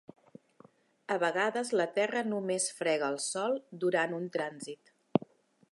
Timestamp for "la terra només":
1.81-2.67